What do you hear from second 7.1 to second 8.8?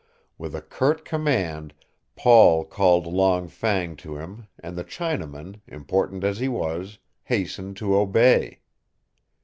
hastened to obey.